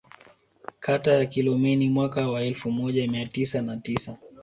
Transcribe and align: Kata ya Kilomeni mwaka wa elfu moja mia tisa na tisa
Kata 0.79 1.13
ya 1.13 1.25
Kilomeni 1.25 1.89
mwaka 1.89 2.29
wa 2.29 2.43
elfu 2.43 2.71
moja 2.71 3.07
mia 3.07 3.25
tisa 3.25 3.61
na 3.61 3.77
tisa 3.77 4.17